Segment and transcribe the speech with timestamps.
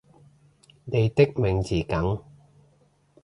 [0.85, 2.19] 你的名字梗